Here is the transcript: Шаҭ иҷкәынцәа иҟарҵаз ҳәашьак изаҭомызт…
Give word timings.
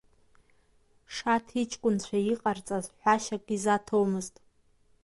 Шаҭ 1.15 1.45
иҷкәынцәа 1.61 2.17
иҟарҵаз 2.33 2.85
ҳәашьак 2.99 3.45
изаҭомызт… 3.55 4.35